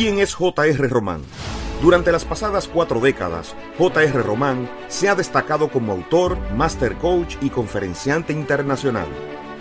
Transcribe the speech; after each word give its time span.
¿Quién 0.00 0.18
es 0.18 0.34
JR 0.34 0.88
Román? 0.88 1.20
Durante 1.82 2.10
las 2.10 2.24
pasadas 2.24 2.68
cuatro 2.68 3.00
décadas, 3.00 3.54
J.R. 3.76 4.22
Román 4.22 4.70
se 4.88 5.10
ha 5.10 5.14
destacado 5.14 5.68
como 5.68 5.92
autor, 5.92 6.38
master 6.54 6.96
coach 6.96 7.36
y 7.42 7.50
conferenciante 7.50 8.32
internacional. 8.32 9.08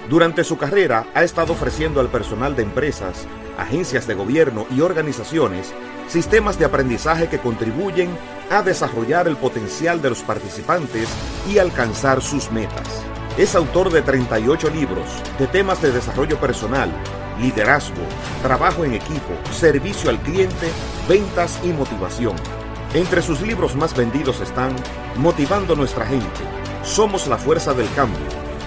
Durante 0.10 0.46
su 0.46 0.58
carrera 0.58 1.08
ha 1.14 1.26
estado 1.26 1.52
ofreciendo 1.52 2.00
al 2.00 2.08
personal 2.08 2.56
de 2.56 2.64
empresas, 2.64 3.28
agencias 3.58 4.08
de 4.08 4.14
gobierno 4.14 4.66
y 4.72 4.80
organizaciones 4.80 5.74
sistemas 6.08 6.58
de 6.58 6.64
aprendizaje 6.64 7.28
que 7.28 7.40
contribuyen 7.40 8.10
a 8.50 8.62
desarrollar 8.62 9.28
el 9.28 9.36
potencial 9.36 10.02
de 10.02 10.12
los 10.12 10.22
participantes 10.22 11.10
y 11.52 11.58
alcanzar 11.58 12.22
sus 12.22 12.50
metas. 12.50 13.04
Es 13.38 13.56
autor 13.56 13.92
de 13.92 14.04
38 14.04 14.70
libros 14.70 15.06
de 15.38 15.48
temas 15.48 15.82
de 15.82 15.92
desarrollo 15.92 16.40
personal, 16.40 16.90
liderazgo, 17.40 18.02
trabajo 18.42 18.84
en 18.84 18.94
equipo, 18.94 19.34
servicio 19.52 20.10
al 20.10 20.20
cliente, 20.20 20.70
ventas 21.08 21.60
y 21.64 21.68
motivación. 21.70 22.36
Entre 22.94 23.22
sus 23.22 23.42
libros 23.42 23.76
más 23.76 23.96
vendidos 23.96 24.42
están 24.42 24.76
Motivando 25.16 25.76
nuestra 25.76 26.06
gente, 26.06 26.42
Somos 26.84 27.28
la 27.28 27.38
fuerza 27.38 27.74
del 27.74 27.92
cambio, 27.94 28.26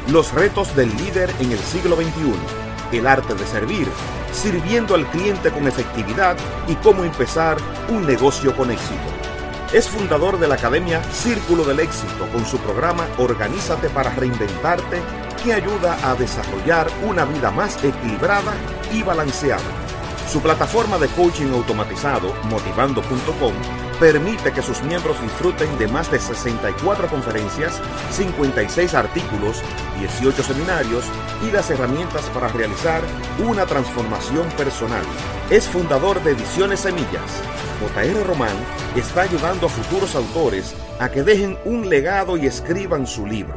Los 0.09 0.33
retos 0.33 0.75
del 0.77 0.97
líder 0.97 1.31
en 1.41 1.53
el 1.53 1.59
siglo 1.59 1.97
XXI, 1.97 2.97
El 2.97 3.07
arte 3.07 3.35
de 3.35 3.47
servir, 3.47 3.89
Sirviendo 4.33 4.95
al 4.95 5.07
cliente 5.11 5.51
con 5.51 5.67
efectividad 5.67 6.37
y 6.69 6.75
cómo 6.77 7.05
empezar 7.05 7.57
un 7.89 8.07
negocio 8.07 8.57
con 8.57 8.71
éxito. 8.71 9.22
Es 9.73 9.89
fundador 9.89 10.39
de 10.39 10.49
la 10.49 10.57
Academia 10.57 11.03
Círculo 11.05 11.65
del 11.65 11.81
Éxito 11.81 12.29
con 12.31 12.45
su 12.45 12.59
programa 12.59 13.09
Organízate 13.17 13.89
para 13.89 14.15
Reinventarte 14.15 15.01
que 15.43 15.55
ayuda 15.55 15.97
a 16.07 16.15
desarrollar 16.15 16.89
una 17.07 17.25
vida 17.25 17.51
más 17.51 17.83
equilibrada 17.83 18.53
y 18.93 19.03
balanceada. 19.03 19.63
Su 20.31 20.43
plataforma 20.43 20.99
de 20.99 21.09
coaching 21.09 21.53
automatizado, 21.55 22.35
motivando.com, 22.51 23.55
permite 24.03 24.53
que 24.53 24.63
sus 24.63 24.83
miembros 24.83 25.23
disfruten 25.23 25.79
de 25.79 25.87
más 25.87 26.11
de 26.11 26.19
64 26.19 27.07
conferencias, 27.07 27.81
56 28.11 28.95
artículos, 28.95 29.63
18 30.01 30.43
seminarios 30.43 31.05
y 31.47 31.53
las 31.53 31.71
herramientas 31.71 32.29
para 32.31 32.49
realizar 32.49 33.01
una 33.39 33.65
transformación 33.65 34.49
personal. 34.57 35.05
Es 35.51 35.69
fundador 35.69 36.21
de 36.25 36.33
Ediciones 36.33 36.81
Semillas. 36.81 37.45
JR 37.79 38.27
Román 38.27 38.57
está 38.97 39.23
ayudando 39.23 39.67
a 39.67 39.71
futuros 39.71 40.17
autores 40.17 40.75
a 40.99 41.09
que 41.09 41.23
dejen 41.23 41.57
un 41.65 41.89
legado 41.89 42.37
y 42.37 42.47
escriban 42.47 43.07
su 43.07 43.25
libro 43.25 43.55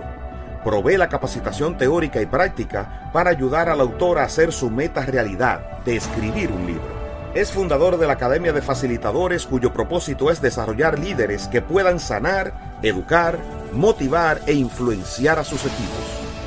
provee 0.64 0.98
la 0.98 1.10
capacitación 1.10 1.78
teórica 1.78 2.20
y 2.20 2.26
práctica 2.26 3.12
para 3.14 3.30
ayudar 3.30 3.70
al 3.70 3.82
autor 3.82 4.18
a 4.18 4.24
hacer 4.24 4.52
su 4.52 4.72
meta 4.72 5.06
realidad 5.06 5.84
de 5.86 5.96
escribir 5.96 6.52
un 6.52 6.66
libro. 6.66 6.95
Es 7.36 7.52
fundador 7.52 7.98
de 7.98 8.08
la 8.08 8.14
Academia 8.14 8.54
de 8.54 8.62
Facilitadores 8.62 9.46
cuyo 9.46 9.74
propósito 9.74 10.32
es 10.32 10.42
desarrollar 10.42 10.98
líderes 10.98 11.50
que 11.50 11.62
puedan 11.62 12.00
sanar, 12.00 12.78
educar, 12.82 13.38
motivar 13.74 14.40
e 14.46 14.54
influenciar 14.54 15.38
a 15.38 15.44
sus 15.44 15.60
equipos. 15.66 16.00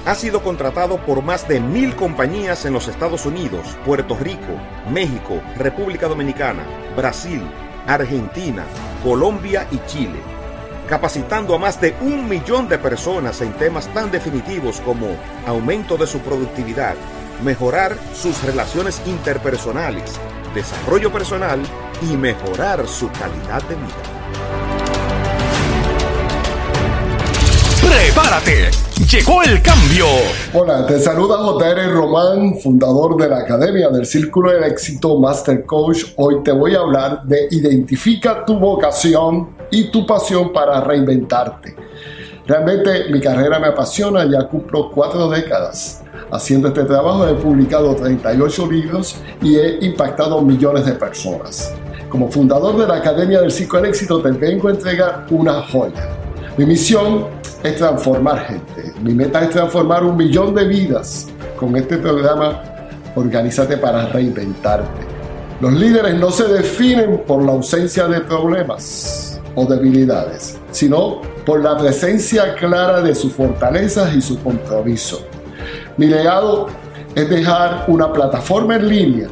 Ha 0.07 0.15
sido 0.15 0.43
contratado 0.43 0.97
por 1.05 1.21
más 1.21 1.47
de 1.47 1.61
mil 1.61 1.95
compañías 1.95 2.65
en 2.65 2.73
los 2.73 2.89
Estados 2.89 3.27
Unidos, 3.27 3.77
Puerto 3.85 4.17
Rico, 4.17 4.57
México, 4.91 5.43
República 5.59 6.09
Dominicana, 6.09 6.65
Brasil, 6.97 7.43
Argentina, 7.87 8.65
Colombia 9.05 9.69
y 9.71 9.79
Chile 9.87 10.39
capacitando 10.89 11.55
a 11.55 11.59
más 11.59 11.79
de 11.81 11.95
un 12.01 12.27
millón 12.29 12.67
de 12.67 12.79
personas 12.79 13.43
en 13.43 13.53
temas 13.53 13.93
tan 13.93 14.11
definitivos 14.11 14.81
como 14.81 15.09
aumento 15.47 15.99
de 15.99 16.07
su 16.07 16.19
productividad, 16.21 16.95
mejorar 17.43 17.97
sus 18.15 18.43
relaciones 18.43 19.01
interpersonales, 19.07 20.19
desarrollo 20.55 21.13
personal 21.13 21.61
y 22.03 22.17
mejorar 22.17 22.87
su 22.87 23.09
calidad 23.13 23.63
de 23.69 23.75
vida. 23.77 24.19
¡Prepárate! 27.89 28.71
Llegó 29.11 29.43
el 29.43 29.63
cambio. 29.63 30.07
Hola, 30.53 30.87
te 30.87 30.99
saluda 30.99 31.39
JR 31.39 31.91
Román, 31.93 32.59
fundador 32.59 33.17
de 33.17 33.29
la 33.29 33.39
Academia 33.39 33.89
del 33.89 34.05
Círculo 34.05 34.53
del 34.53 34.65
Éxito 34.65 35.19
Master 35.19 35.65
Coach. 35.65 36.05
Hoy 36.17 36.43
te 36.43 36.53
voy 36.53 36.75
a 36.75 36.81
hablar 36.81 37.23
de 37.23 37.49
identifica 37.51 38.45
tu 38.45 38.59
vocación 38.59 39.57
y 39.71 39.91
tu 39.91 40.05
pasión 40.05 40.53
para 40.53 40.81
reinventarte. 40.81 41.77
Realmente 42.47 43.09
mi 43.11 43.21
carrera 43.21 43.59
me 43.59 43.69
apasiona, 43.69 44.25
ya 44.25 44.49
cumplo 44.49 44.91
cuatro 44.91 45.29
décadas 45.29 46.03
haciendo 46.31 46.69
este 46.69 46.85
trabajo, 46.85 47.27
he 47.27 47.35
publicado 47.35 47.95
38 47.95 48.71
libros 48.71 49.17
y 49.43 49.57
he 49.57 49.85
impactado 49.85 50.41
millones 50.43 50.87
de 50.87 50.93
personas. 50.93 51.73
Como 52.09 52.31
fundador 52.31 52.77
de 52.79 52.87
la 52.87 52.97
Academia 52.97 53.41
del 53.41 53.51
Círculo 53.51 53.83
del 53.83 53.91
Éxito 53.91 54.21
te 54.21 54.31
vengo 54.31 54.69
a 54.69 54.71
entregar 54.73 55.27
una 55.31 55.63
joya. 55.63 56.09
Mi 56.57 56.67
misión 56.67 57.27
es 57.63 57.77
transformar 57.77 58.47
gente. 58.47 58.93
Mi 59.03 59.15
meta 59.15 59.43
es 59.43 59.51
transformar 59.51 60.05
un 60.05 60.17
millón 60.17 60.55
de 60.55 60.67
vidas 60.67 61.29
con 61.59 61.77
este 61.77 61.99
programa 61.99 62.63
Organízate 63.15 63.77
para 63.79 64.07
reinventarte. 64.07 65.03
Los 65.61 65.73
líderes 65.73 66.15
no 66.15 66.31
se 66.31 66.45
definen 66.45 67.25
por 67.27 67.45
la 67.45 67.53
ausencia 67.53 68.07
de 68.07 68.21
problemas 68.21 69.41
o 69.57 69.67
debilidades, 69.67 70.57
sino 70.71 71.21
por 71.45 71.61
la 71.61 71.77
presencia 71.77 72.55
clara 72.55 73.01
de 73.01 73.15
sus 73.15 73.33
fortalezas 73.33 74.15
y 74.15 74.23
su 74.23 74.41
compromiso. 74.41 75.28
Mi 75.99 76.07
legado 76.07 76.69
es 77.13 77.29
dejar 77.29 77.85
una 77.89 78.13
plataforma 78.13 78.77
en 78.77 78.89
línea 78.89 79.29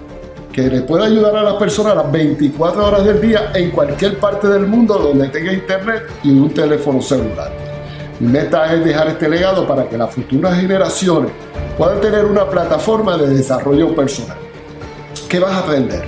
que 0.52 0.62
le 0.62 0.80
pueda 0.80 1.04
ayudar 1.04 1.36
a 1.36 1.42
las 1.44 1.54
personas 1.54 1.94
las 1.94 2.10
24 2.10 2.84
horas 2.84 3.04
del 3.04 3.20
día 3.20 3.52
en 3.54 3.70
cualquier 3.70 4.18
parte 4.18 4.48
del 4.48 4.66
mundo 4.66 4.98
donde 4.98 5.28
tenga 5.28 5.52
internet 5.52 6.02
y 6.24 6.30
un 6.30 6.52
teléfono 6.52 7.00
celular. 7.00 7.52
Mi 8.18 8.32
meta 8.32 8.74
es 8.74 8.84
dejar 8.84 9.06
este 9.06 9.28
legado 9.28 9.64
para 9.64 9.88
que 9.88 9.96
las 9.96 10.12
futuras 10.12 10.58
generaciones 10.58 11.30
puedan 11.78 12.00
tener 12.00 12.24
una 12.24 12.50
plataforma 12.50 13.16
de 13.16 13.28
desarrollo 13.28 13.94
personal. 13.94 14.38
¿Qué 15.28 15.38
vas 15.38 15.52
a 15.52 15.58
aprender? 15.60 16.02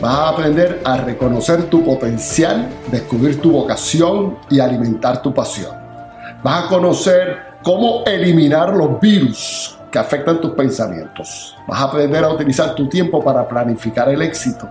Vas 0.00 0.14
a 0.14 0.28
aprender 0.30 0.80
a 0.84 0.96
reconocer 0.96 1.64
tu 1.70 1.84
potencial, 1.84 2.68
descubrir 2.90 3.40
tu 3.40 3.52
vocación 3.52 4.38
y 4.50 4.58
alimentar 4.58 5.22
tu 5.22 5.32
pasión. 5.32 5.70
Vas 6.42 6.64
a 6.64 6.68
conocer 6.68 7.47
cómo 7.68 8.02
eliminar 8.06 8.74
los 8.74 8.98
virus 8.98 9.76
que 9.90 9.98
afectan 9.98 10.40
tus 10.40 10.52
pensamientos. 10.52 11.54
Vas 11.66 11.80
a 11.82 11.84
aprender 11.84 12.24
a 12.24 12.30
utilizar 12.30 12.74
tu 12.74 12.88
tiempo 12.88 13.22
para 13.22 13.46
planificar 13.46 14.08
el 14.08 14.22
éxito 14.22 14.66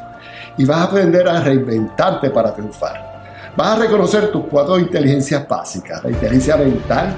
y 0.58 0.66
vas 0.66 0.80
a 0.80 0.84
aprender 0.86 1.28
a 1.28 1.40
reinventarte 1.42 2.32
para 2.32 2.52
triunfar. 2.56 3.54
Vas 3.56 3.78
a 3.78 3.82
reconocer 3.82 4.32
tus 4.32 4.46
cuatro 4.46 4.80
inteligencias 4.80 5.48
básicas, 5.48 6.04
la 6.04 6.10
inteligencia 6.10 6.58
mental, 6.58 7.14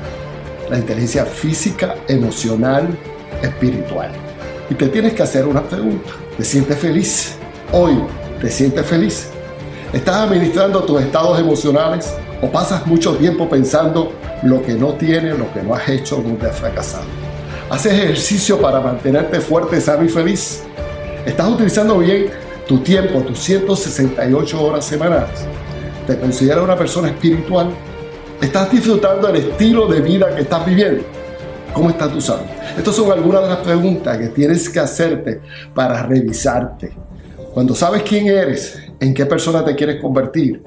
la 0.69 0.79
inteligencia 0.79 1.23
física, 1.23 1.95
emocional, 2.09 2.85
espiritual. 3.41 4.11
Y 4.69 4.73
te 4.73 4.89
tienes 4.89 5.13
que 5.13 5.23
hacer 5.23 5.47
una 5.47 5.61
pregunta. 5.61 6.09
¿Te 6.35 6.43
sientes 6.43 6.77
feliz? 6.77 7.37
Hoy, 7.71 8.03
¿te 8.41 8.49
sientes 8.49 8.85
feliz? 8.85 9.29
¿Estás 9.93 10.17
administrando 10.17 10.83
tus 10.83 11.01
estados 11.01 11.39
emocionales 11.39 12.13
o 12.41 12.49
pasas 12.49 12.85
mucho 12.87 13.15
tiempo 13.15 13.49
pensando 13.49 14.13
lo 14.43 14.61
que 14.61 14.73
no 14.73 14.93
tienes, 14.93 15.37
lo 15.37 15.51
que 15.53 15.61
no 15.61 15.73
has 15.73 15.87
hecho, 15.89 16.17
donde 16.17 16.49
has 16.49 16.55
fracasado? 16.55 17.05
¿Haces 17.69 17.93
ejercicio 17.93 18.59
para 18.59 18.79
mantenerte 18.79 19.39
fuerte, 19.41 19.79
sano 19.79 20.03
y 20.03 20.09
feliz? 20.09 20.63
¿Estás 21.25 21.49
utilizando 21.49 21.99
bien 21.99 22.27
tu 22.67 22.79
tiempo, 22.79 23.19
tus 23.21 23.39
168 23.39 24.63
horas 24.63 24.85
semanales? 24.85 25.45
¿Te 26.07 26.17
consideras 26.17 26.63
una 26.63 26.75
persona 26.75 27.09
espiritual? 27.09 27.69
¿Estás 28.41 28.71
disfrutando 28.71 29.27
el 29.27 29.35
estilo 29.35 29.85
de 29.87 30.01
vida 30.01 30.33
que 30.33 30.41
estás 30.41 30.65
viviendo? 30.65 31.03
¿Cómo 31.73 31.89
está 31.89 32.11
tu 32.11 32.19
salud? 32.19 32.45
Estas 32.77 32.95
son 32.95 33.11
algunas 33.11 33.43
de 33.43 33.49
las 33.49 33.57
preguntas 33.57 34.17
que 34.17 34.29
tienes 34.29 34.69
que 34.69 34.79
hacerte 34.79 35.41
para 35.75 36.01
revisarte. 36.03 36.91
Cuando 37.53 37.75
sabes 37.75 38.03
quién 38.03 38.27
eres, 38.27 38.79
en 38.99 39.13
qué 39.13 39.25
persona 39.25 39.63
te 39.63 39.75
quieres 39.75 40.01
convertir, 40.01 40.63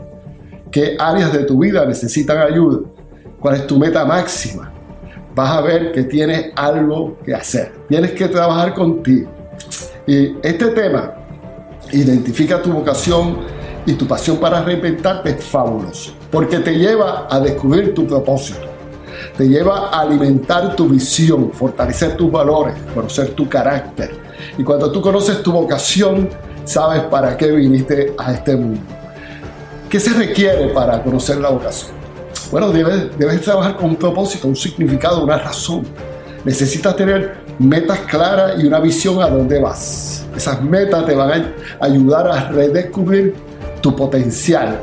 qué 0.72 0.96
áreas 0.98 1.32
de 1.32 1.44
tu 1.44 1.58
vida 1.58 1.84
necesitan 1.84 2.38
ayuda, 2.38 2.80
cuál 3.38 3.56
es 3.56 3.66
tu 3.66 3.78
meta 3.78 4.04
máxima, 4.04 4.72
vas 5.34 5.50
a 5.50 5.60
ver 5.60 5.92
que 5.92 6.04
tienes 6.04 6.50
algo 6.56 7.18
que 7.24 7.34
hacer. 7.34 7.72
Tienes 7.88 8.12
que 8.12 8.26
trabajar 8.26 8.74
contigo. 8.74 9.30
Y 10.06 10.34
este 10.42 10.68
tema, 10.68 11.14
identifica 11.92 12.60
tu 12.60 12.72
vocación 12.72 13.38
y 13.84 13.92
tu 13.92 14.06
pasión 14.06 14.38
para 14.38 14.62
reinventarte 14.62 15.30
es 15.30 15.44
fabuloso, 15.44 16.12
porque 16.30 16.58
te 16.58 16.72
lleva 16.78 17.26
a 17.30 17.38
descubrir 17.40 17.94
tu 17.94 18.06
propósito, 18.06 18.66
te 19.36 19.46
lleva 19.48 19.90
a 19.90 20.00
alimentar 20.00 20.74
tu 20.74 20.88
visión, 20.88 21.52
fortalecer 21.52 22.16
tus 22.16 22.30
valores, 22.30 22.74
conocer 22.94 23.30
tu 23.30 23.48
carácter. 23.48 24.10
Y 24.56 24.64
cuando 24.64 24.90
tú 24.90 25.02
conoces 25.02 25.42
tu 25.42 25.52
vocación, 25.52 26.28
sabes 26.64 27.02
para 27.04 27.36
qué 27.36 27.50
viniste 27.50 28.14
a 28.18 28.32
este 28.32 28.56
mundo. 28.56 29.01
¿Qué 29.92 30.00
se 30.00 30.14
requiere 30.14 30.68
para 30.68 31.02
conocer 31.02 31.36
la 31.36 31.50
vocación? 31.50 31.90
Bueno, 32.50 32.70
debes, 32.70 33.42
trabajar 33.42 33.76
con 33.76 33.90
un 33.90 33.96
propósito, 33.96 34.48
un 34.48 34.56
significado, 34.56 35.22
una 35.22 35.36
razón. 35.36 35.82
Necesitas 36.46 36.96
tener 36.96 37.34
metas 37.58 37.98
claras 38.08 38.58
y 38.58 38.66
una 38.66 38.80
visión 38.80 39.22
a 39.22 39.28
dónde 39.28 39.60
vas. 39.60 40.24
Esas 40.34 40.62
metas 40.62 41.04
te 41.04 41.14
van 41.14 41.30
a 41.78 41.84
ayudar 41.84 42.26
a 42.26 42.48
redescubrir 42.48 43.34
tu 43.82 43.94
potencial. 43.94 44.82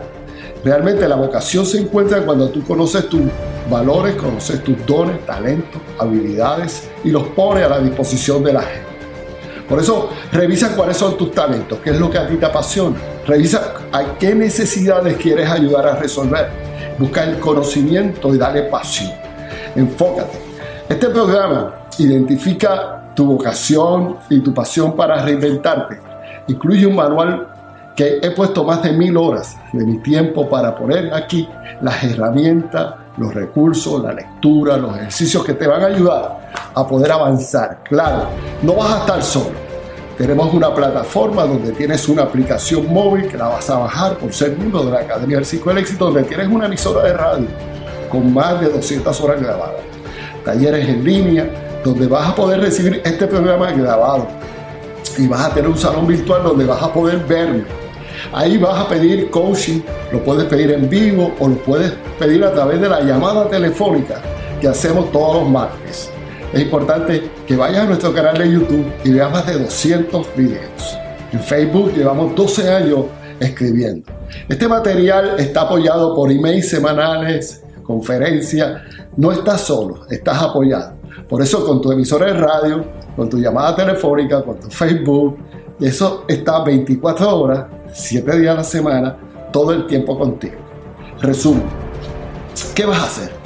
Realmente 0.64 1.08
la 1.08 1.16
vocación 1.16 1.66
se 1.66 1.80
encuentra 1.80 2.22
cuando 2.24 2.48
tú 2.50 2.64
conoces 2.64 3.10
tus 3.10 3.22
valores, 3.68 4.14
conoces 4.14 4.64
tus 4.64 4.86
dones, 4.86 5.26
talentos, 5.26 5.82
habilidades 5.98 6.88
y 7.04 7.10
los 7.10 7.24
pones 7.30 7.66
a 7.66 7.70
la 7.70 7.80
disposición 7.80 8.44
de 8.44 8.54
la 8.54 8.62
gente. 8.62 8.89
Por 9.70 9.80
eso, 9.80 10.10
revisa 10.32 10.76
cuáles 10.76 10.98
son 10.98 11.16
tus 11.16 11.32
talentos, 11.32 11.80
qué 11.84 11.92
es 11.92 12.00
lo 12.00 12.10
que 12.10 12.18
a 12.18 12.28
ti 12.28 12.36
te 12.36 12.46
apasiona. 12.46 12.98
Revisa 13.26 13.76
a 13.92 14.18
qué 14.18 14.34
necesidades 14.34 15.16
quieres 15.18 15.50
ayudar 15.50 15.88
a 15.88 15.96
resolver 15.96 16.70
busca 17.00 17.24
el 17.24 17.40
conocimiento 17.40 18.36
y 18.36 18.38
dale 18.38 18.64
pasión. 18.64 19.12
Enfócate. 19.76 20.38
Este 20.90 21.10
programa 21.10 21.74
identifica 21.98 23.14
tu 23.16 23.26
vocación 23.26 24.18
y 24.30 24.42
tu 24.42 24.54
pasión 24.54 24.96
para 24.96 25.24
reinventarte. 25.24 26.00
Incluye 26.48 26.86
un 26.86 26.96
manual 26.96 27.48
que 27.96 28.20
he 28.22 28.32
puesto 28.32 28.64
más 28.64 28.84
de 28.84 28.92
mil 28.92 29.16
horas 29.18 29.58
de 29.72 29.86
mi 29.86 29.98
tiempo 30.00 30.50
para 30.50 30.76
poner 30.76 31.14
aquí 31.14 31.48
las 31.82 32.04
herramientas, 32.04 32.96
los 33.20 33.34
recursos, 33.34 34.02
la 34.02 34.14
lectura, 34.14 34.78
los 34.78 34.96
ejercicios 34.96 35.44
que 35.44 35.54
te 35.54 35.68
van 35.68 35.84
a 35.84 35.88
ayudar 35.88 36.52
a 36.74 36.88
poder 36.88 37.12
avanzar. 37.12 37.84
Claro, 37.84 38.28
no 38.64 38.76
vas 38.76 38.94
a 38.94 39.00
estar 39.00 39.24
solo 39.24 39.70
tenemos 40.20 40.54
una 40.54 40.76
plataforma 40.76 41.46
donde 41.46 41.72
tienes 41.72 42.10
una 42.10 42.24
aplicación 42.24 42.92
móvil 42.94 43.30
que 43.30 43.38
la 43.38 43.48
vas 43.48 43.70
a 43.70 43.78
bajar 43.78 44.18
por 44.18 44.34
ser 44.34 44.58
miembro 44.58 44.84
de 44.84 44.92
la 44.92 45.00
Academia 45.00 45.38
del 45.38 45.46
Ciclo 45.46 45.74
del 45.74 45.82
Éxito, 45.82 46.12
donde 46.12 46.24
tienes 46.24 46.50
una 46.50 46.66
emisora 46.66 47.04
de 47.04 47.14
radio 47.14 47.48
con 48.10 48.34
más 48.34 48.60
de 48.60 48.68
200 48.68 49.22
horas 49.22 49.42
grabadas. 49.42 49.82
Talleres 50.44 50.90
en 50.90 51.06
línea, 51.06 51.80
donde 51.86 52.06
vas 52.08 52.28
a 52.28 52.36
poder 52.36 52.60
recibir 52.60 53.02
este 53.06 53.28
programa 53.28 53.72
grabado. 53.72 54.28
Y 55.18 55.26
vas 55.26 55.40
a 55.40 55.54
tener 55.54 55.70
un 55.70 55.78
salón 55.78 56.06
virtual 56.06 56.44
donde 56.44 56.66
vas 56.66 56.84
a 56.84 56.92
poder 56.92 57.20
verme. 57.20 57.64
Ahí 58.34 58.58
vas 58.58 58.80
a 58.80 58.88
pedir 58.88 59.30
coaching, 59.30 59.82
lo 60.12 60.24
puedes 60.24 60.46
pedir 60.46 60.72
en 60.72 60.90
vivo 60.90 61.34
o 61.40 61.48
lo 61.48 61.56
puedes 61.58 61.92
pedir 62.18 62.44
a 62.44 62.52
través 62.52 62.82
de 62.82 62.90
la 62.90 63.02
llamada 63.02 63.50
telefónica 63.50 64.22
que 64.60 64.68
hacemos 64.68 65.12
todos 65.12 65.42
los 65.42 65.50
martes 65.50 66.12
es 66.54 66.64
importante 66.64 67.30
que 67.46 67.56
vayas 67.56 67.84
a 67.84 67.86
nuestro 67.86 68.12
canal 68.12 68.36
de 68.38 68.52
YouTube 68.52 68.92
y 69.04 69.12
veas 69.12 69.32
más 69.32 69.46
de 69.46 69.60
200 69.60 70.36
videos. 70.36 70.98
En 71.32 71.40
Facebook 71.40 71.94
llevamos 71.94 72.36
12 72.36 72.70
años 72.72 73.06
escribiendo. 73.40 74.12
Este 74.48 74.68
material 74.68 75.36
está 75.38 75.62
apoyado 75.62 76.16
por 76.16 76.32
emails 76.32 76.68
semanales, 76.68 77.64
conferencias. 77.84 78.82
No 79.16 79.32
estás 79.32 79.62
solo, 79.62 80.08
estás 80.10 80.42
apoyado. 80.42 80.96
Por 81.28 81.44
eso 81.44 81.64
con 81.64 81.82
tu 81.82 81.92
emisora 81.92 82.26
de 82.26 82.34
radio, 82.34 82.84
con 83.16 83.30
tu 83.30 83.38
llamada 83.38 83.76
telefónica, 83.76 84.42
con 84.42 84.60
tu 84.60 84.72
Facebook, 84.72 85.38
eso 85.80 86.26
está 86.28 86.64
24 86.64 87.38
horas, 87.38 87.66
7 87.94 88.40
días 88.40 88.54
a 88.54 88.58
la 88.58 88.64
semana, 88.64 89.18
todo 89.52 89.72
el 89.72 89.88
tiempo 89.88 90.18
contigo. 90.18 90.56
Resumen, 91.22 91.64
¿qué 92.74 92.86
vas 92.86 93.00
a 93.00 93.04
hacer? 93.04 93.40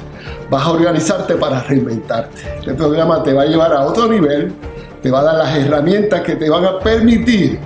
vas 0.50 0.66
a 0.66 0.70
organizarte 0.70 1.34
para 1.34 1.62
reinventarte. 1.62 2.42
Este 2.58 2.74
programa 2.74 3.22
te 3.22 3.32
va 3.32 3.42
a 3.42 3.46
llevar 3.46 3.72
a 3.72 3.82
otro 3.82 4.08
nivel, 4.08 4.52
te 5.02 5.10
va 5.10 5.20
a 5.20 5.24
dar 5.24 5.34
las 5.36 5.56
herramientas 5.56 6.20
que 6.22 6.36
te 6.36 6.48
van 6.48 6.64
a 6.64 6.78
permitir 6.78 7.58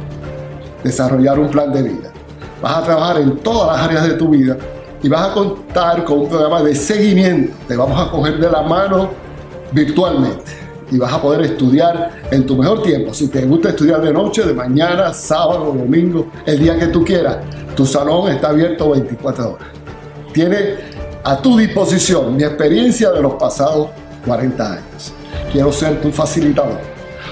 desarrollar 0.83 1.39
un 1.39 1.49
plan 1.49 1.73
de 1.73 1.83
vida. 1.83 2.13
Vas 2.63 2.79
a 2.79 2.83
trabajar 2.83 3.19
en 3.19 3.37
todas 3.39 3.77
las 3.77 3.87
áreas 3.87 4.09
de 4.09 4.15
tu 4.15 4.31
vida 4.31 4.57
y 5.03 5.09
vas 5.09 5.29
a 5.29 5.35
contar 5.35 6.05
con 6.05 6.21
un 6.21 6.29
programa 6.29 6.63
de 6.63 6.75
seguimiento. 6.75 7.55
Te 7.67 7.77
vamos 7.77 8.01
a 8.01 8.11
coger 8.11 8.39
de 8.39 8.51
la 8.51 8.63
mano 8.63 9.11
virtualmente 9.73 10.58
y 10.91 10.99
vas 10.99 11.13
a 11.13 11.21
poder 11.21 11.43
estudiar 11.43 12.11
en 12.31 12.47
tu 12.47 12.57
mejor 12.57 12.83
tiempo. 12.83 13.13
Si 13.13 13.29
te 13.29 13.45
gusta 13.45 13.71
estudiar 13.71 14.01
de 14.01 14.13
noche, 14.13 14.43
de 14.43 14.55
mañana, 14.55 15.13
sábado, 15.13 15.73
domingo, 15.77 16.29
el 16.47 16.59
día 16.59 16.79
que 16.79 16.87
tú 16.87 17.05
quieras, 17.05 17.39
tu 17.77 17.85
salón 17.85 18.31
está 18.33 18.49
abierto 18.49 18.91
24 18.91 19.53
horas. 19.53 19.69
Tiene 20.33 20.77
a 21.25 21.37
tu 21.41 21.59
disposición 21.59 22.37
mi 22.37 22.45
experiencia 22.45 23.11
de 23.11 23.21
los 23.21 23.35
pasados 23.35 23.89
40 24.27 24.73
años. 24.73 25.13
Quiero 25.53 25.73
ser 25.73 26.01
tu 26.01 26.11
facilitador. 26.11 26.79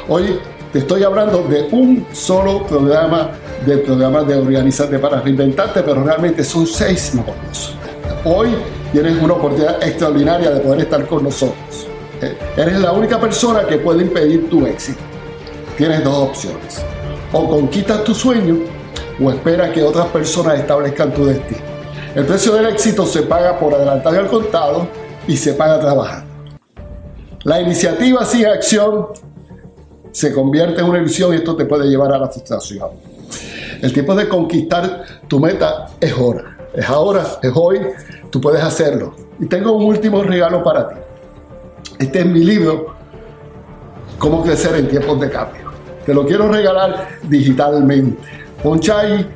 Hoy 0.09 0.38
te 0.73 0.81
estoy 0.81 1.02
hablando 1.02 1.43
de 1.44 1.69
un 1.73 2.06
solo 2.12 2.67
programa 2.67 3.31
de 3.64 3.79
programas 3.79 4.26
de 4.26 4.35
Organizarte 4.35 4.99
para 4.99 5.20
Reinventarte, 5.20 5.82
pero 5.82 6.05
realmente 6.05 6.44
son 6.44 6.67
seis 6.67 7.14
módulos. 7.14 7.75
Hoy 8.25 8.49
tienes 8.93 9.20
una 9.23 9.35
oportunidad 9.35 9.82
extraordinaria 9.82 10.50
de 10.50 10.61
poder 10.61 10.81
estar 10.81 11.06
con 11.06 11.25
nosotros. 11.25 11.86
Eh, 12.23 12.37
eres 12.57 12.81
la 12.81 12.93
única 12.93 13.21
persona 13.21 13.67
que 13.67 13.79
puede 13.79 14.03
impedir 14.03 14.49
tu 14.49 14.67
éxito. 14.67 15.01
Tienes 15.77 16.03
dos 16.03 16.15
opciones. 16.15 16.83
O 17.33 17.49
conquistas 17.49 18.05
tu 18.05 18.15
sueño 18.15 18.59
o 19.23 19.31
espera 19.31 19.73
que 19.73 19.83
otras 19.83 20.07
personas 20.07 20.59
establezcan 20.59 21.13
tu 21.13 21.27
destino. 21.27 21.61
El 22.15 22.25
precio 22.25 22.55
del 22.55 22.67
éxito 22.67 23.05
se 23.05 23.23
paga 23.23 23.59
por 23.59 23.75
adelantado 23.75 24.19
al 24.19 24.29
contado 24.29 24.89
y 25.29 25.37
se 25.37 25.53
paga 25.53 25.79
trabajando. 25.79 26.27
La 27.43 27.61
iniciativa 27.61 28.25
sin 28.25 28.47
acción 28.47 29.09
se 30.12 30.33
convierte 30.33 30.81
en 30.81 30.89
una 30.89 30.99
ilusión 30.99 31.35
y 31.35 31.37
esto 31.37 31.55
te 31.55 31.67
puede 31.67 31.87
llevar 31.87 32.12
a 32.12 32.19
la 32.19 32.29
frustración. 32.29 32.89
El 33.83 33.93
tiempo 33.93 34.15
de 34.15 34.29
conquistar 34.29 35.05
tu 35.29 35.39
meta 35.39 35.89
es 36.01 36.12
ahora. 36.12 36.57
Es 36.75 36.89
ahora, 36.89 37.25
es 37.43 37.53
hoy, 37.55 37.81
tú 38.31 38.41
puedes 38.41 38.62
hacerlo. 38.62 39.15
Y 39.39 39.47
tengo 39.47 39.73
un 39.73 39.85
último 39.85 40.23
regalo 40.23 40.62
para 40.62 40.89
ti. 40.89 40.95
Este 41.99 42.21
es 42.21 42.27
mi 42.27 42.45
libro, 42.45 42.95
Cómo 44.19 44.43
crecer 44.43 44.75
en 44.77 44.89
tiempos 44.89 45.21
de 45.21 45.31
cambio. 45.31 45.71
Te 46.05 46.15
lo 46.15 46.25
quiero 46.27 46.49
regalar 46.49 47.09
digitalmente. 47.29 48.23
Poncha 48.63 49.01
ahí 49.01 49.27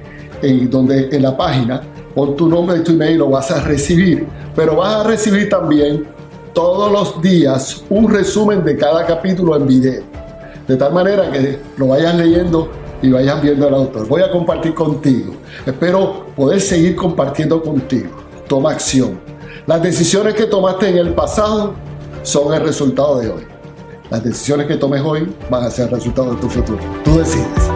en, 0.40 0.70
donde, 0.70 1.08
en 1.12 1.22
la 1.22 1.36
página 1.36 1.82
Pon 2.14 2.34
tu 2.34 2.48
nombre 2.48 2.78
y 2.78 2.80
tu 2.82 2.92
email, 2.92 3.18
lo 3.18 3.30
vas 3.30 3.50
a 3.50 3.60
recibir. 3.60 4.26
Pero 4.56 4.76
vas 4.76 4.96
a 4.96 5.04
recibir 5.04 5.48
también 5.48 6.06
todos 6.52 6.90
los 6.90 7.22
días 7.22 7.84
un 7.88 8.10
resumen 8.10 8.64
de 8.64 8.76
cada 8.76 9.06
capítulo 9.06 9.56
en 9.56 9.66
video. 9.66 10.02
De 10.66 10.76
tal 10.76 10.92
manera 10.92 11.30
que 11.30 11.58
lo 11.76 11.88
vayas 11.88 12.14
leyendo 12.16 12.68
y 13.00 13.10
vayas 13.10 13.40
viendo 13.40 13.68
al 13.68 13.74
autor. 13.74 14.08
Voy 14.08 14.22
a 14.22 14.30
compartir 14.30 14.74
contigo. 14.74 15.34
Espero 15.64 16.26
poder 16.34 16.60
seguir 16.60 16.96
compartiendo 16.96 17.62
contigo. 17.62 18.10
Toma 18.48 18.72
acción. 18.72 19.20
Las 19.66 19.82
decisiones 19.82 20.34
que 20.34 20.46
tomaste 20.46 20.88
en 20.88 20.98
el 20.98 21.14
pasado 21.14 21.74
son 22.22 22.54
el 22.54 22.62
resultado 22.62 23.18
de 23.18 23.28
hoy. 23.28 23.46
Las 24.10 24.24
decisiones 24.24 24.66
que 24.66 24.76
tomes 24.76 25.02
hoy 25.02 25.32
van 25.48 25.64
a 25.64 25.70
ser 25.70 25.86
el 25.86 25.92
resultado 25.92 26.34
de 26.34 26.40
tu 26.40 26.48
futuro. 26.48 26.78
Tú 27.04 27.18
decides. 27.18 27.70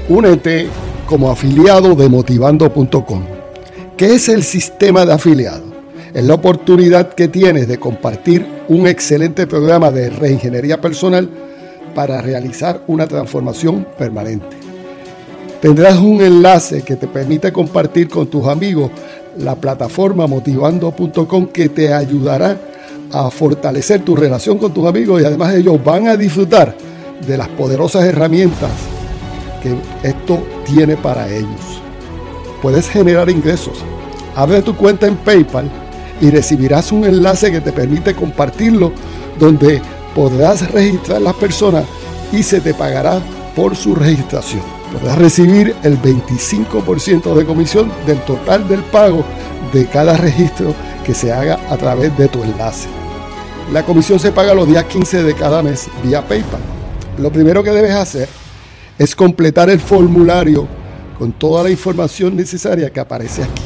Únete 0.08 0.68
como 1.06 1.30
afiliado 1.30 1.94
de 1.94 2.08
motivando.com. 2.08 3.24
¿Qué 3.96 4.14
es 4.14 4.28
el 4.28 4.42
sistema 4.42 5.06
de 5.06 5.14
afiliado? 5.14 5.73
Es 6.14 6.22
la 6.24 6.34
oportunidad 6.34 7.12
que 7.12 7.26
tienes 7.26 7.66
de 7.66 7.78
compartir 7.78 8.46
un 8.68 8.86
excelente 8.86 9.48
programa 9.48 9.90
de 9.90 10.10
reingeniería 10.10 10.80
personal 10.80 11.28
para 11.92 12.22
realizar 12.22 12.82
una 12.86 13.08
transformación 13.08 13.84
permanente. 13.98 14.56
Tendrás 15.60 15.98
un 15.98 16.22
enlace 16.22 16.82
que 16.82 16.94
te 16.94 17.08
permite 17.08 17.52
compartir 17.52 18.08
con 18.08 18.28
tus 18.28 18.46
amigos 18.46 18.92
la 19.38 19.56
plataforma 19.56 20.28
motivando.com 20.28 21.48
que 21.48 21.68
te 21.70 21.92
ayudará 21.92 22.58
a 23.10 23.28
fortalecer 23.28 24.02
tu 24.02 24.14
relación 24.14 24.58
con 24.58 24.72
tus 24.72 24.86
amigos 24.86 25.20
y 25.20 25.24
además 25.24 25.52
ellos 25.54 25.82
van 25.82 26.06
a 26.06 26.16
disfrutar 26.16 26.76
de 27.26 27.36
las 27.36 27.48
poderosas 27.48 28.04
herramientas 28.04 28.70
que 29.60 29.74
esto 30.08 30.40
tiene 30.64 30.96
para 30.96 31.28
ellos. 31.28 31.82
Puedes 32.62 32.88
generar 32.88 33.28
ingresos. 33.28 33.78
Abre 34.36 34.62
tu 34.62 34.76
cuenta 34.76 35.08
en 35.08 35.16
PayPal 35.16 35.83
y 36.20 36.30
recibirás 36.30 36.92
un 36.92 37.04
enlace 37.04 37.50
que 37.50 37.60
te 37.60 37.72
permite 37.72 38.14
compartirlo 38.14 38.92
donde 39.38 39.80
podrás 40.14 40.70
registrar 40.70 41.20
las 41.20 41.34
personas 41.34 41.84
y 42.32 42.42
se 42.42 42.60
te 42.60 42.74
pagará 42.74 43.20
por 43.54 43.76
su 43.76 43.94
registración. 43.94 44.62
Podrás 44.92 45.18
recibir 45.18 45.74
el 45.82 46.00
25% 46.00 47.34
de 47.34 47.44
comisión 47.44 47.90
del 48.06 48.18
total 48.20 48.68
del 48.68 48.82
pago 48.84 49.24
de 49.72 49.86
cada 49.86 50.16
registro 50.16 50.74
que 51.04 51.14
se 51.14 51.32
haga 51.32 51.58
a 51.68 51.76
través 51.76 52.16
de 52.16 52.28
tu 52.28 52.42
enlace. 52.42 52.88
La 53.72 53.84
comisión 53.84 54.20
se 54.20 54.30
paga 54.30 54.54
los 54.54 54.68
días 54.68 54.84
15 54.84 55.22
de 55.22 55.34
cada 55.34 55.62
mes 55.62 55.88
vía 56.02 56.26
PayPal. 56.26 56.60
Lo 57.18 57.32
primero 57.32 57.62
que 57.62 57.70
debes 57.70 57.92
hacer 57.92 58.28
es 58.98 59.16
completar 59.16 59.70
el 59.70 59.80
formulario 59.80 60.68
con 61.18 61.32
toda 61.32 61.64
la 61.64 61.70
información 61.70 62.36
necesaria 62.36 62.90
que 62.90 63.00
aparece 63.00 63.42
aquí. 63.42 63.63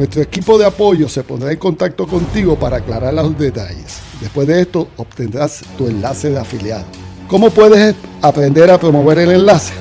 Nuestro 0.00 0.22
equipo 0.22 0.56
de 0.56 0.64
apoyo 0.64 1.10
se 1.10 1.22
pondrá 1.22 1.52
en 1.52 1.58
contacto 1.58 2.06
contigo 2.06 2.58
para 2.58 2.78
aclarar 2.78 3.12
los 3.12 3.38
detalles. 3.38 3.98
Después 4.18 4.48
de 4.48 4.62
esto 4.62 4.88
obtendrás 4.96 5.60
tu 5.76 5.88
enlace 5.88 6.30
de 6.30 6.38
afiliado. 6.38 6.86
¿Cómo 7.28 7.50
puedes 7.50 7.94
aprender 8.22 8.70
a 8.70 8.80
promover 8.80 9.18
el 9.18 9.32
enlace? 9.32 9.74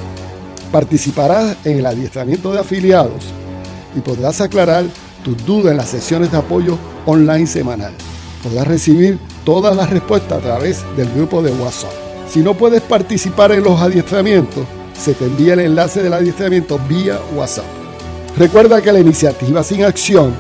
Participarás 0.74 1.56
en 1.64 1.78
el 1.78 1.86
adiestramiento 1.86 2.52
de 2.52 2.60
afiliados 2.60 3.24
y 3.96 4.02
podrás 4.02 4.42
aclarar 4.42 4.84
tus 5.24 5.38
dudas 5.46 5.72
en 5.72 5.78
las 5.78 5.88
sesiones 5.88 6.34
de 6.34 6.38
apoyo 6.38 6.78
online 7.06 7.48
semanal. 7.48 7.94
Podrás 8.44 8.68
recibir 8.68 9.18
todas 9.46 9.74
las 9.74 9.90
respuestas 9.90 10.40
a 10.40 10.42
través 10.42 10.84
del 10.98 11.10
grupo 11.14 11.42
de 11.42 11.54
WhatsApp. 11.54 11.94
Si 12.28 12.42
no 12.42 12.56
puedes 12.56 12.82
participar 12.82 13.54
en 13.54 13.64
los 13.64 13.80
adiestramientos, 13.80 14.68
se 15.02 15.14
te 15.14 15.24
envía 15.24 15.54
el 15.54 15.62
enlace 15.62 16.04
del 16.04 16.12
adiestramiento 16.12 16.78
vía 16.90 17.18
WhatsApp. 17.38 17.79
Recuerda 18.40 18.82
que 18.82 18.94
la 18.94 19.02
iniciativa 19.02 19.62
sin 19.66 19.84
acción 19.84 20.34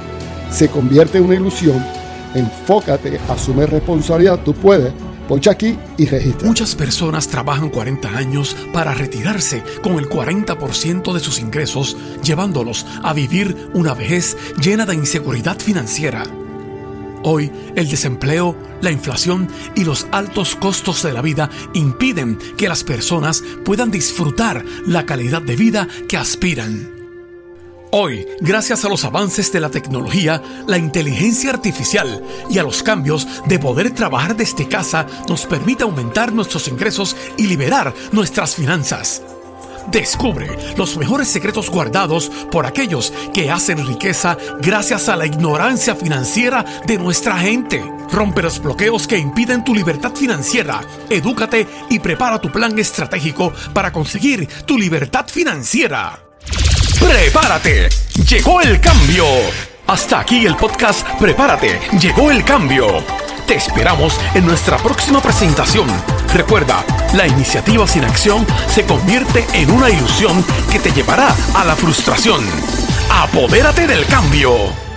se 0.49 0.69
convierte 0.69 1.17
en 1.17 1.25
una 1.25 1.35
ilusión. 1.35 1.85
Enfócate, 2.33 3.19
asume 3.27 3.65
responsabilidad, 3.65 4.39
tú 4.39 4.53
puedes. 4.53 4.93
Poncha 5.27 5.51
aquí 5.51 5.77
y 5.97 6.05
registra. 6.05 6.47
Muchas 6.47 6.75
personas 6.75 7.27
trabajan 7.27 7.69
40 7.69 8.07
años 8.07 8.55
para 8.71 8.93
retirarse 8.93 9.63
con 9.83 9.99
el 9.99 10.07
40% 10.07 11.13
de 11.13 11.19
sus 11.19 11.39
ingresos, 11.39 11.97
llevándolos 12.23 12.85
a 13.03 13.11
vivir 13.11 13.69
una 13.73 13.93
vejez 13.93 14.37
llena 14.61 14.85
de 14.85 14.95
inseguridad 14.95 15.59
financiera. 15.59 16.23
Hoy 17.23 17.51
el 17.75 17.89
desempleo, 17.89 18.55
la 18.79 18.91
inflación 18.91 19.49
y 19.75 19.83
los 19.83 20.07
altos 20.13 20.55
costos 20.55 21.03
de 21.03 21.11
la 21.11 21.21
vida 21.21 21.49
impiden 21.73 22.39
que 22.57 22.69
las 22.69 22.85
personas 22.85 23.43
puedan 23.65 23.91
disfrutar 23.91 24.63
la 24.87 25.05
calidad 25.05 25.41
de 25.41 25.57
vida 25.57 25.85
que 26.07 26.15
aspiran. 26.15 26.98
Hoy, 27.91 28.27
gracias 28.39 28.85
a 28.85 28.89
los 28.89 29.03
avances 29.03 29.51
de 29.51 29.59
la 29.59 29.71
tecnología, 29.71 30.43
la 30.67 30.77
inteligencia 30.77 31.49
artificial 31.49 32.23
y 32.47 32.59
a 32.59 32.63
los 32.63 32.83
cambios 32.83 33.27
de 33.47 33.57
poder 33.57 33.89
trabajar 33.95 34.35
desde 34.35 34.67
casa 34.67 35.07
nos 35.27 35.47
permite 35.47 35.83
aumentar 35.83 36.31
nuestros 36.31 36.67
ingresos 36.67 37.15
y 37.35 37.47
liberar 37.47 37.91
nuestras 38.11 38.53
finanzas. 38.53 39.23
Descubre 39.89 40.55
los 40.77 40.97
mejores 40.97 41.29
secretos 41.29 41.71
guardados 41.71 42.29
por 42.51 42.67
aquellos 42.67 43.11
que 43.33 43.49
hacen 43.49 43.83
riqueza 43.87 44.37
gracias 44.61 45.09
a 45.09 45.15
la 45.15 45.25
ignorancia 45.25 45.95
financiera 45.95 46.63
de 46.85 46.99
nuestra 46.99 47.39
gente. 47.39 47.83
Rompe 48.11 48.43
los 48.43 48.61
bloqueos 48.61 49.07
que 49.07 49.17
impiden 49.17 49.63
tu 49.63 49.73
libertad 49.73 50.13
financiera. 50.13 50.81
Edúcate 51.09 51.67
y 51.89 51.97
prepara 51.97 52.39
tu 52.39 52.51
plan 52.51 52.77
estratégico 52.77 53.51
para 53.73 53.91
conseguir 53.91 54.47
tu 54.67 54.77
libertad 54.77 55.25
financiera. 55.27 56.28
¡Prepárate! 56.99 57.89
Llegó 58.27 58.61
el 58.61 58.79
cambio. 58.81 59.25
Hasta 59.87 60.19
aquí 60.19 60.45
el 60.45 60.55
podcast 60.55 61.07
Prepárate. 61.19 61.79
Llegó 61.99 62.29
el 62.29 62.43
cambio. 62.43 63.03
Te 63.47 63.55
esperamos 63.55 64.19
en 64.35 64.45
nuestra 64.45 64.77
próxima 64.77 65.21
presentación. 65.21 65.87
Recuerda, 66.33 66.83
la 67.13 67.25
iniciativa 67.25 67.87
sin 67.87 68.03
acción 68.03 68.45
se 68.67 68.83
convierte 68.83 69.45
en 69.53 69.71
una 69.71 69.89
ilusión 69.89 70.45
que 70.71 70.79
te 70.79 70.91
llevará 70.91 71.35
a 71.55 71.65
la 71.65 71.75
frustración. 71.75 72.45
Apodérate 73.09 73.87
del 73.87 74.05
cambio. 74.05 74.88